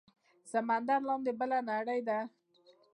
[0.43, 2.19] د سمندر لاندې بله نړۍ ده